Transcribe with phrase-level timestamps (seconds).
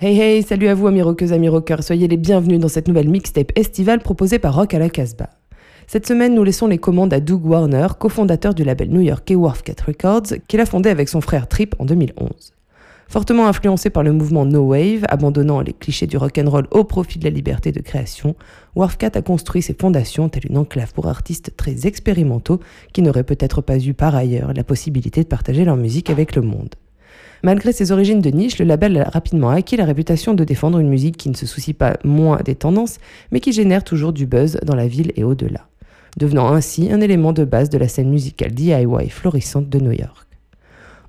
[0.00, 3.08] Hey hey, salut à vous amis rockeuses, amis rockers, soyez les bienvenus dans cette nouvelle
[3.08, 5.30] mixtape estivale proposée par Rock à la Casbah.
[5.88, 10.38] Cette semaine, nous laissons les commandes à Doug Warner, cofondateur du label new-yorkais Wharfcat Records,
[10.46, 12.52] qu'il a fondé avec son frère Trip en 2011.
[13.12, 17.24] Fortement influencé par le mouvement No Wave, abandonnant les clichés du rock'n'roll au profit de
[17.24, 18.36] la liberté de création,
[18.74, 22.58] Wharfcat a construit ses fondations telle une enclave pour artistes très expérimentaux
[22.94, 26.40] qui n'auraient peut-être pas eu par ailleurs la possibilité de partager leur musique avec le
[26.40, 26.74] monde.
[27.42, 30.88] Malgré ses origines de niche, le label a rapidement acquis la réputation de défendre une
[30.88, 32.96] musique qui ne se soucie pas moins des tendances,
[33.30, 35.68] mais qui génère toujours du buzz dans la ville et au-delà,
[36.16, 40.31] devenant ainsi un élément de base de la scène musicale DIY florissante de New York.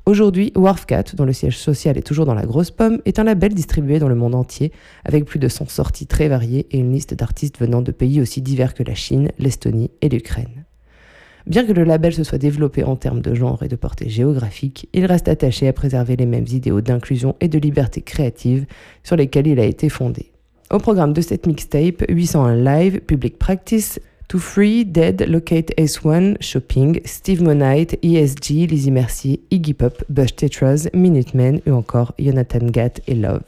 [0.05, 3.53] Aujourd'hui, Wharfcat, dont le siège social est toujours dans la grosse pomme, est un label
[3.53, 4.73] distribué dans le monde entier,
[5.05, 8.41] avec plus de 100 sorties très variées et une liste d'artistes venant de pays aussi
[8.41, 10.65] divers que la Chine, l'Estonie et l'Ukraine.
[11.47, 14.89] Bien que le label se soit développé en termes de genre et de portée géographique,
[14.91, 18.65] il reste attaché à préserver les mêmes idéaux d'inclusion et de liberté créative
[19.03, 20.31] sur lesquels il a été fondé.
[20.69, 23.99] Au programme de cette mixtape, 801 Live, Public Practice,
[24.33, 30.87] To Free, Dead, Locate S1, Shopping, Steve Monite, ESG, Lizzie Mercier, Iggy Pop, Bush Tetras,
[30.91, 33.43] Minutemen ou encore Jonathan Gatt et Love.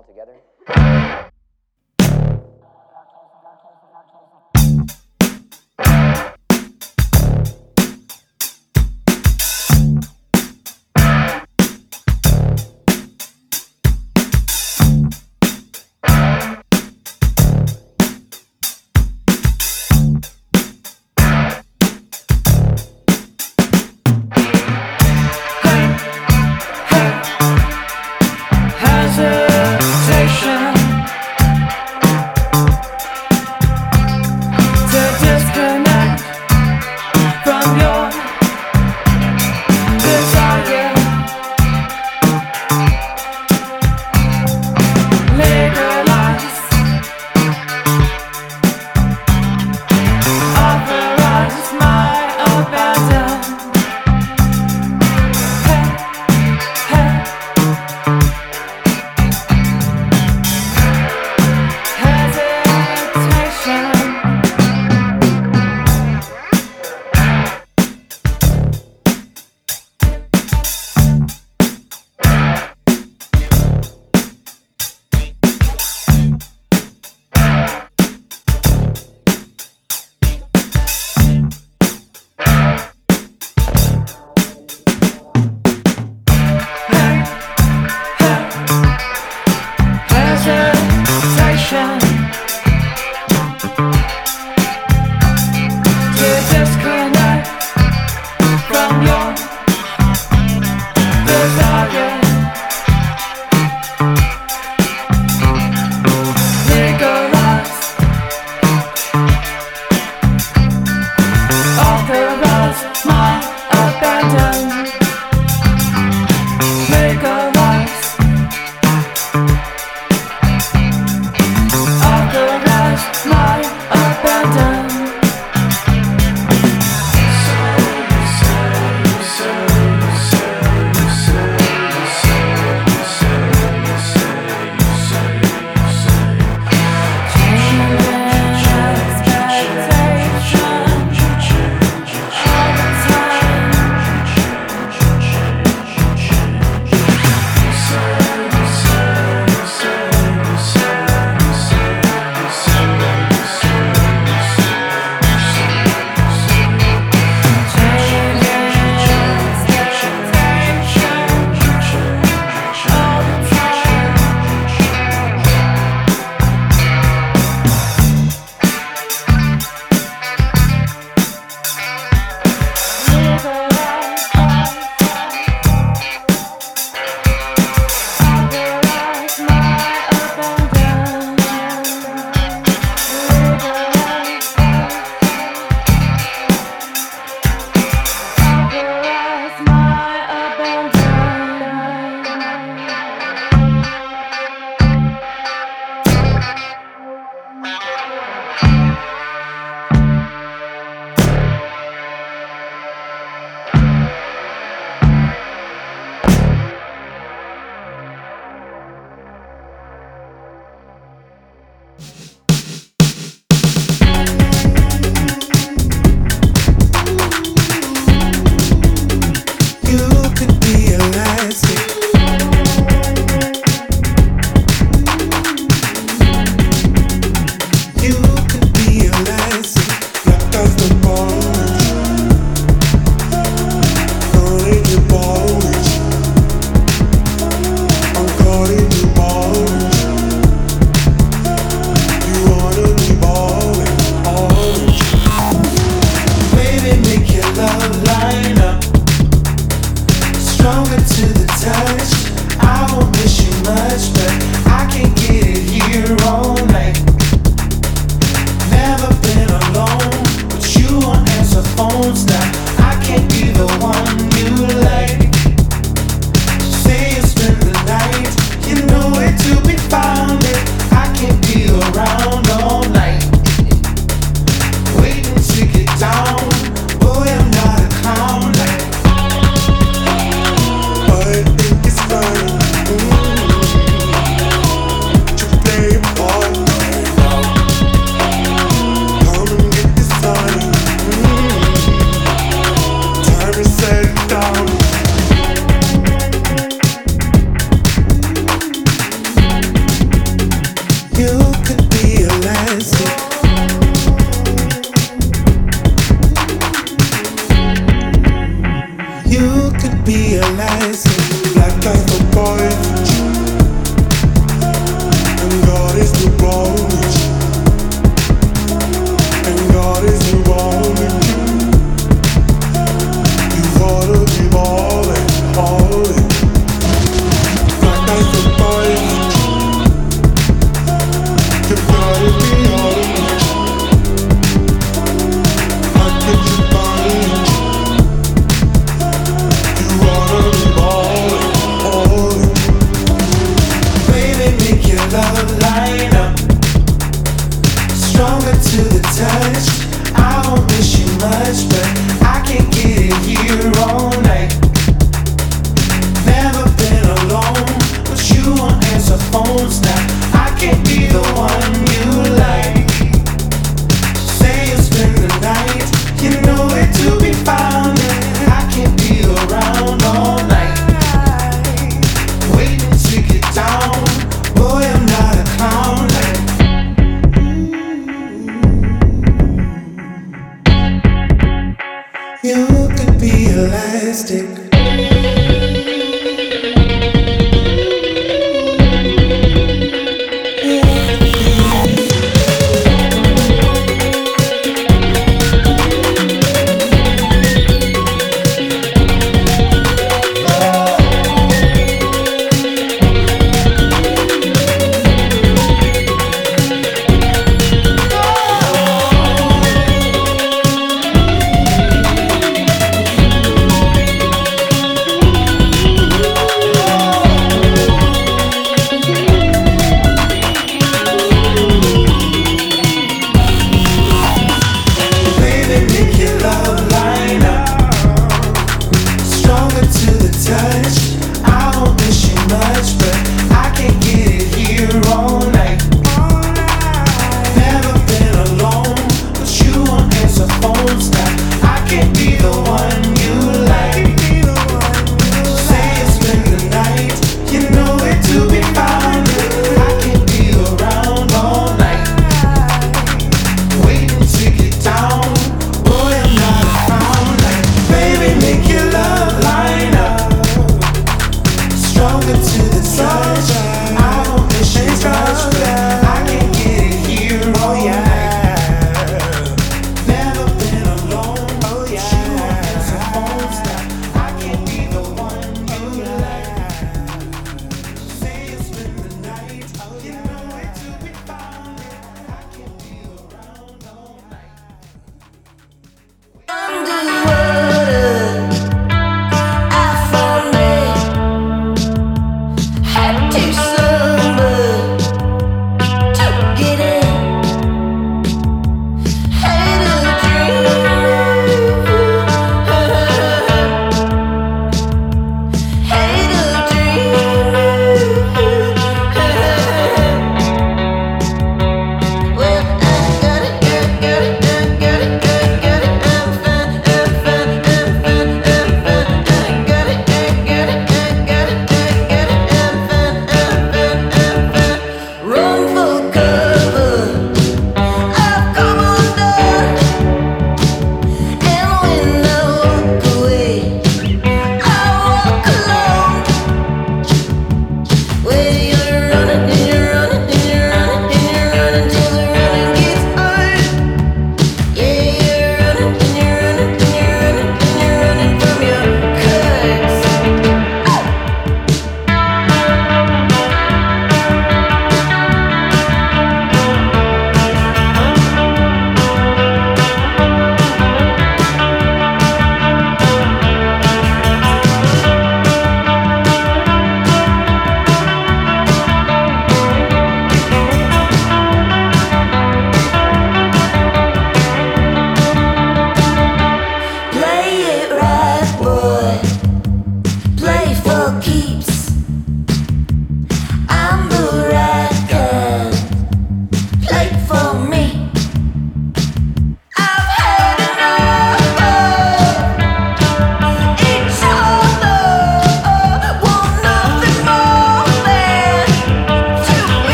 [0.00, 1.29] all together?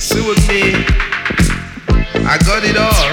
[0.00, 0.72] Sue with me.
[2.24, 3.10] I got it all.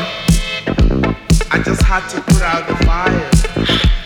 [1.52, 3.96] I just had to put out the fire.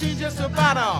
[0.00, 0.92] Seen just about a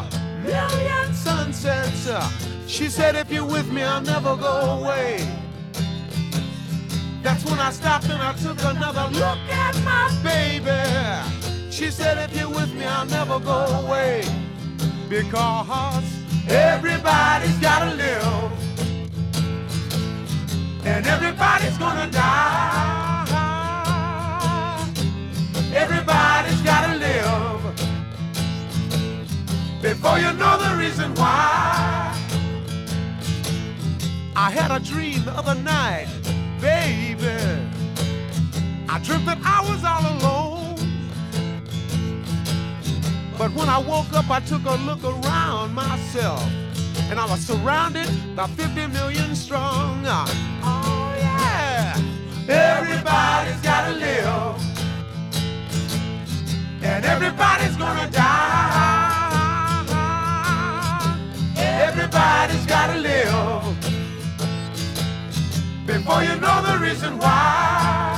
[0.44, 2.06] million sunsets.
[2.06, 2.20] Uh,
[2.66, 5.26] She said, if you're with me, I'll never go away.
[7.22, 10.82] That's when I stopped and I took another look at my baby.
[11.70, 14.22] She said, if you're with me, I'll never go away.
[15.08, 16.04] Because
[16.48, 18.52] everybody's gotta live.
[20.84, 23.26] And everybody's gonna die.
[25.74, 27.49] Everybody's gotta live.
[29.82, 32.14] Before you know the reason why.
[34.36, 36.06] I had a dream the other night,
[36.60, 37.28] baby.
[38.88, 40.76] I dreamt that I was all alone.
[43.38, 46.46] But when I woke up, I took a look around myself.
[47.10, 50.04] And I was surrounded by 50 million strong.
[50.06, 51.96] Oh, yeah.
[52.48, 54.60] Everybody's gotta live.
[56.82, 58.79] And everybody's gonna die.
[62.10, 63.62] Everybody's gotta live.
[65.86, 68.16] Before you know the reason why.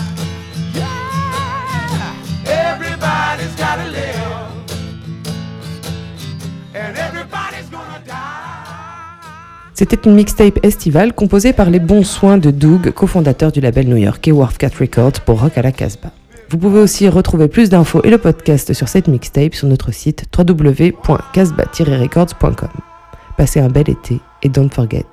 [2.47, 4.49] Everybody's gotta live.
[6.74, 8.14] And everybody's gonna die.
[9.74, 14.32] C'était une mixtape estivale composée par les bons soins de Doug, cofondateur du label new-yorkais
[14.32, 16.12] Wharf Cat Records pour Rock à la Casbah.
[16.49, 20.24] Vous pouvez aussi retrouver plus d'infos et le podcast sur cette mixtape sur notre site
[20.36, 22.91] www.casbah-records.com.
[23.37, 25.05] Passez un bel été et don't forget,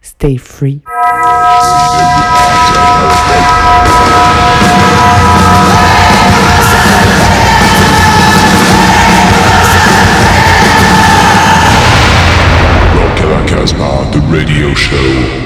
[0.00, 0.80] stay free.
[13.16, 15.43] Caracas Bar, the radio show.